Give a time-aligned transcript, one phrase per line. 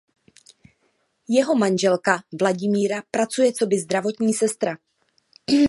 [1.29, 4.77] Jeho manželka Vladimíra pracuje coby zdravotní sestra.